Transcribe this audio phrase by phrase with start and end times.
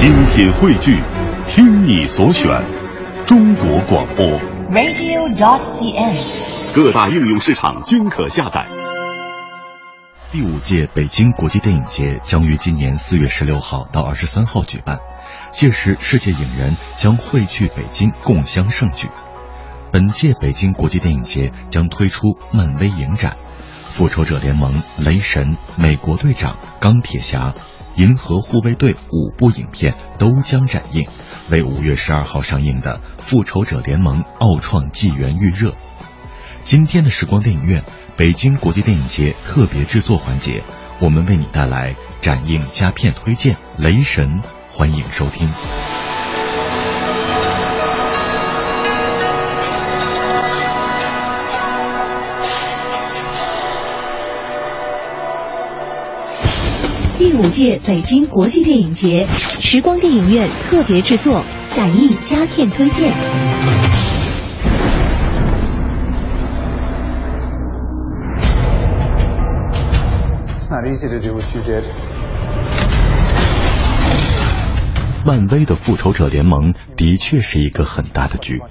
[0.00, 0.98] 精品汇聚，
[1.46, 2.48] 听你所选，
[3.26, 4.24] 中国广播。
[4.70, 6.16] radio.cn。
[6.74, 8.66] 各大应用市场均可下载。
[10.32, 15.00] 第五届北京国际电影节将于今年四月十六号到二十三号举办，
[15.52, 19.06] 届时世界影人将汇聚北京，共襄盛举。
[19.92, 23.32] 本届北京国际电影节将推出漫威影展，
[23.92, 27.50] 《复仇者联盟》《雷神》《美国队长》《钢铁侠》
[27.96, 31.06] 《银河护卫队》五部影片都将展映，
[31.50, 35.74] 为五月十二号上映的《复仇者联盟：奥创纪元》预热。
[36.64, 37.82] 今天的时光电影院
[38.16, 40.62] 北京国际电影节特别制作环节，
[41.00, 45.50] 我们为你带来展映佳片推荐《雷神》，欢迎收听。
[57.60, 59.26] 届北京国际电影节
[59.60, 63.12] 时光电影院特别制作，展映佳片推荐。
[70.56, 71.84] It's not easy to do what you did.
[75.26, 78.62] 漫威的复仇者联盟的确是一个很大的局，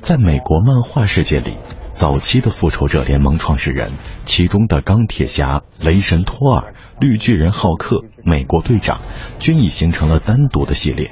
[0.00, 1.58] 在美国漫画世界里，
[1.92, 3.92] 早期的复仇者联盟创始人，
[4.24, 9.00] 其中的钢铁侠、雷神托尔、绿巨人浩克、美国队长，
[9.38, 11.10] 均已形成了单独的系列。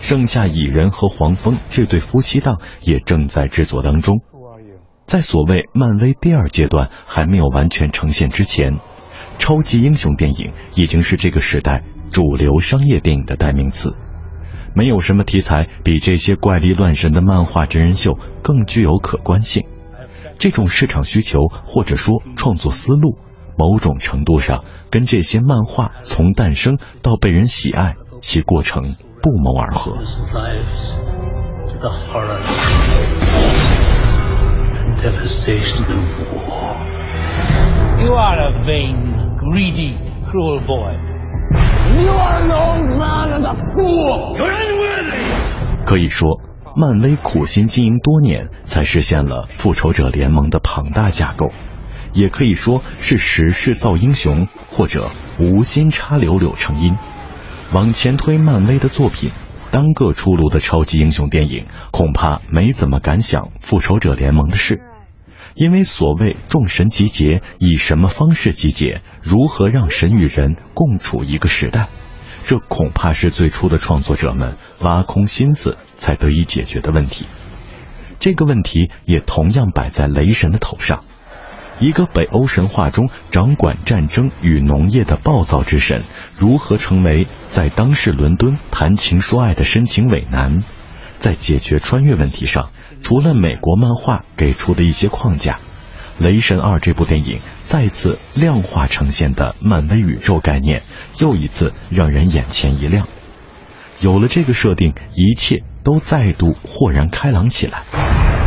[0.00, 4.18] 剩下蚁人和黄蜂这对夫妻档也正在制作当中。
[5.06, 8.80] 在所谓漫威第二阶段还没有完全呈现之前，
[9.38, 13.96] 超级英雄电影已经是这个时代主流商业电影的代名词。
[14.74, 19.64] 没有什么题材比这些怪力乱神的漫画真人秀更具有可观性。
[20.38, 23.16] 这种市场需求或者说创作思路，
[23.56, 29.92] 某种程度上跟这些漫画从诞生到被人喜爱其过程不谋而合。
[30.32, 30.94] lives
[31.70, 32.40] to the horror
[34.74, 36.76] and devastation of war.
[38.02, 39.96] You are a vain, greedy,
[40.30, 40.98] cruel boy.
[41.96, 44.36] You are an old man and a fool!
[44.36, 45.84] You're unworthy!
[45.86, 46.40] 可以说，
[46.76, 51.52] 漫威苦心经营多年，才实现了复仇者联盟的庞大架构，
[52.14, 56.96] 也可以说是时势造英雄，或者无心插柳柳成荫。
[57.72, 59.30] 往前推漫威的作品，
[59.70, 64.80] 单个出炉的超级英雄电影恐怕没怎么敢想复仇者联盟的事。
[65.54, 71.88] 因为所谓众神集结，以什么方式集结，如何让神与人共处一个时代，
[72.44, 77.26] 这恐怕是最初的创作者们挖空心思才得以解决的问题。
[78.18, 81.04] 这个问题也同样摆在雷神的头上。
[81.80, 86.02] 一个北欧神话中掌管战争与农业的暴躁之神，
[86.36, 90.62] 如何成为在当时伦敦谈情说爱的深情伟男？
[91.18, 92.70] 在解决穿越问题上，
[93.02, 95.54] 除了美国漫画给出的一些框架，
[96.18, 100.82] 《雷神二》这部电影再次量化呈现的漫威宇宙概念，
[101.18, 103.08] 又一次让人眼前一亮。
[104.00, 108.43] 有了这个设定，一切都再度豁然开朗起来。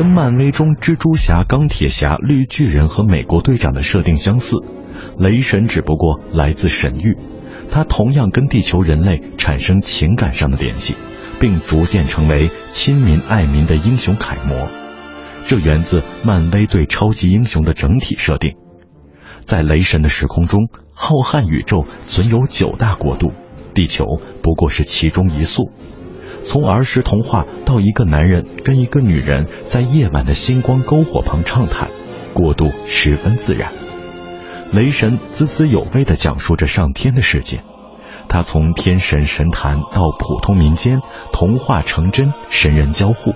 [0.00, 4.56] 跟漫威中蜘蛛侠、钢铁侠、绿巨人和美国队长的设定相似，
[5.18, 7.18] 雷神只不过来自神域，
[7.70, 10.94] 他同样跟地球人类产生情感上的联系，
[11.38, 14.68] 并逐渐成为亲民爱民的英雄楷模。
[15.46, 18.52] 这源自漫威对超级英雄的整体设定。
[19.44, 23.32] 在雷神的时空中，浩瀚宇宙存有九大国度，
[23.74, 24.06] 地球
[24.42, 25.70] 不过是其中一粟。
[26.44, 31.90] 从儿时童话到一个男人跟一个女人在夜晚的星光篝火旁畅谈，
[32.34, 33.70] 过渡十分自然。
[34.72, 37.62] 雷神滋滋有味地讲述着上天的世界，
[38.28, 41.00] 他从天神神坛到普通民间，
[41.32, 43.32] 童话成真，神人交互。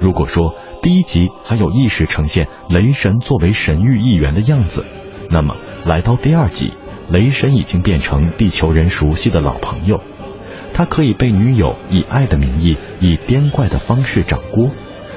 [0.00, 4.84] 如果说第一集还有意识呈现雷神作为神域一员的样子，
[5.30, 6.74] 那么来到第二集，
[7.10, 10.00] 雷神已经变成地球人熟悉的老朋友。
[10.76, 14.70] 他可以被女友以爱的名义以颠怪的方式掌掴，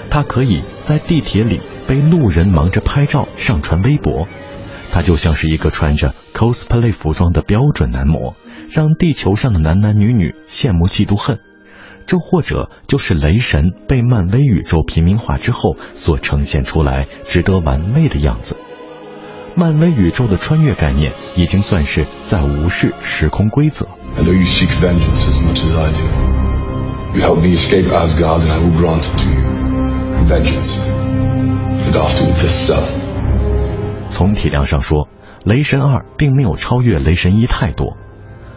[0.10, 4.26] 他可以在地铁里被路人忙着拍照上传微博，
[4.90, 8.38] 他就像是一个穿着 cosplay 服装的标准男模，
[8.72, 11.40] 让地球上的男男女女羡慕嫉妒恨。
[12.08, 18.56] 这或者就是雷神被漫威宇宙平民化之后所呈现出来值得玩味的样子。
[19.56, 23.88] 漫威宇宙的穿越概念已经算是在无视时空规则。
[24.18, 27.18] I know you seek vengeance as much as I do.
[27.18, 30.26] You help me escape Asgard, and I will grant it to you.
[30.28, 30.78] Vengeance.
[30.78, 32.84] And afterward, this cell.
[34.12, 35.08] 从体量上说，
[35.44, 37.98] 雷神二并没有超越雷神一太多。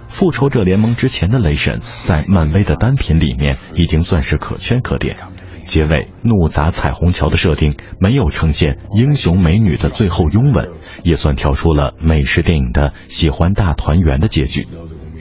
[0.09, 5.17] 复仇者联盟之前的雷神，在漫威的单品里面已经算是可圈可点。
[5.65, 10.71] 结尾怒砸彩虹桥的设定没有呈现英雄美女的最后拥吻，
[11.03, 14.67] 也算跳出了美式电影的喜欢大团圆的结局。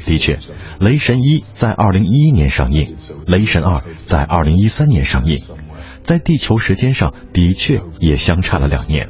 [0.06, 0.40] 的确，
[0.80, 2.96] 雷神一在二零一一年上映，
[3.28, 5.40] 雷神二在二零一三年上映，
[6.02, 9.10] 在地球时间上的确也相差了两年。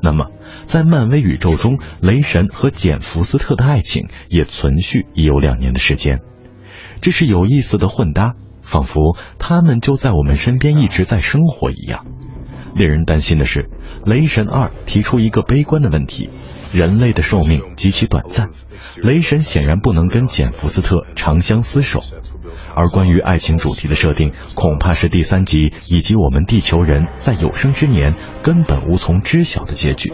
[0.00, 0.30] 那么，
[0.64, 6.20] 在漫威宇宙中，雷神和简·福斯特的爱情也存续已有两年的时间，
[7.02, 8.34] 这是有意思的混搭，
[8.72, 12.06] 仿佛他们就在我们身边一直在生活一样。
[12.74, 13.68] 令人担心的是，
[14.06, 16.30] 雷神二提出一个悲观的问题：
[16.72, 18.48] 人类的寿命极其短暂，
[18.96, 22.00] 雷神显然不能跟简·福斯特长相厮守。
[22.74, 30.10] 而关于爱情主题的设定，恐怕是第三集以及我们地球人在有生之年根本无从知晓的结局。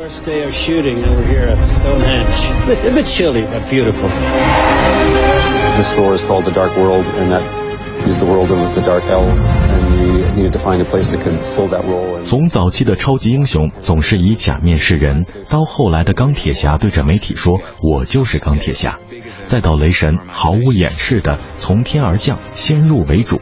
[8.07, 11.69] 是《The World of the Dark Elves》，and we needed to find a place that could fill
[11.69, 18.99] that role 从早期的超级英雄总是以假面示人，到后来的钢铁侠对着媒体说“我就是钢铁侠”。
[19.45, 23.41] 再到雷神毫无掩饰的从天而降，先入为主，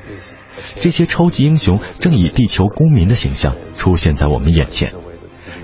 [0.80, 4.92] 这些超级英雄正以地球公民的形象出现在我们眼前。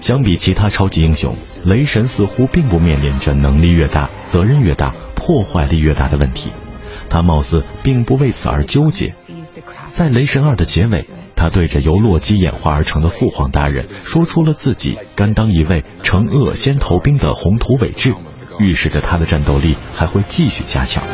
[0.00, 6.50] 相比其他超级英雄，雷神似乎并不面临着能力越大、责任越大、破坏力越大的问题，
[7.12, 9.10] 他貌似并不为此而纠结。
[9.90, 11.06] 在雷神二的结尾，
[11.36, 18.14] 他对着由洛基演化而成的父皇大人说出了自己甘当一位惩恶先头兵的宏图伟志。
[18.58, 21.04] 预示着他的战斗力还会继续加强。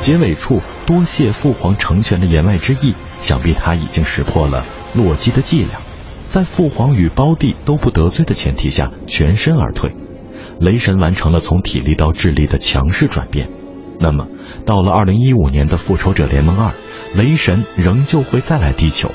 [0.00, 5.78] 结尾处多谢父皇成全的言外之意，想必他已经识破了洛基的伎俩，
[6.32, 9.94] 在父皇与胞弟都不得罪的前提下全身而退。
[10.58, 13.50] 雷神完成了从体力到智力的强势转变。
[14.00, 14.28] 那么，
[14.64, 16.72] 到了二零一五年的复仇者联盟二。
[17.14, 19.10] 雷神仍旧会再来地球，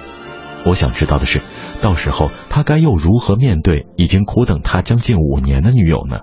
[0.64, 1.42] 我想知道的是，
[1.82, 6.20] 到时候他该又如何面对已经苦等他将近五年的女友呢？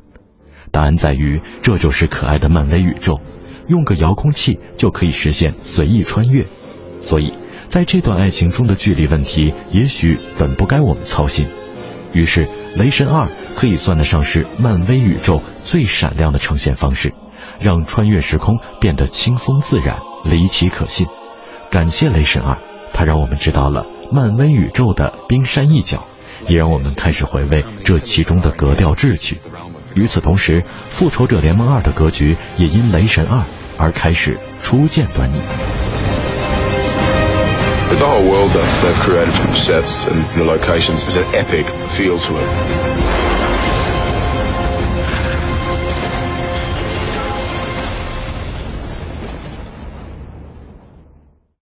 [0.71, 3.19] 答案在于，这就是可爱的漫威宇宙，
[3.67, 6.45] 用个遥控器就可以实现随意穿越。
[7.01, 7.33] 所以，
[7.75, 11.49] 在这段爱情中的距离问题，也许本不该我们操心。
[12.13, 17.15] 于是，雷神二可以算得上是漫威宇宙最闪亮的呈现方式，
[17.59, 21.09] 让穿越时空变得轻松自然、离奇可信。
[21.69, 22.59] 感谢雷神二，
[22.93, 26.07] 它让我们知道了漫威宇宙的冰山一角，
[26.47, 29.41] 也让我们开始回味这其中的格调志趣。
[29.97, 33.45] 与此同时，复仇者联盟二的格局也因雷神二
[33.79, 35.41] 而开始初见端倪。
[37.95, 42.37] The whole world that they've created from sets and the locations is an epic feel to
[42.39, 43.34] it.